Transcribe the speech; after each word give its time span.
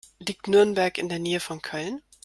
Liegt 0.17 0.47
Nürnberg 0.47 0.97
in 0.97 1.09
der 1.09 1.19
Nähe 1.19 1.39
von 1.39 1.61
Köln? 1.61 2.01